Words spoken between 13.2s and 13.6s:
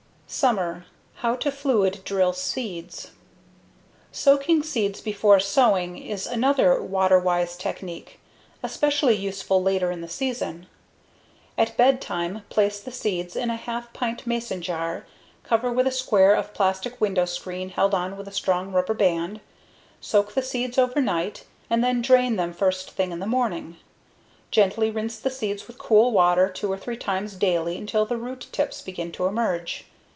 in a